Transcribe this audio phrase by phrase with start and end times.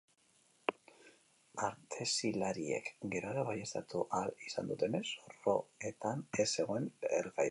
[1.67, 7.49] Artezilariek gerora baieztatu ahal izan dutenez, zorroetan ez zegoen lehergairik.